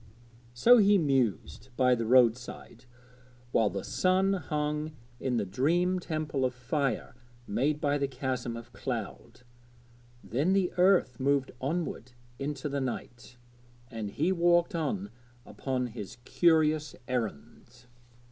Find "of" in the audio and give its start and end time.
6.43-6.55, 8.57-8.73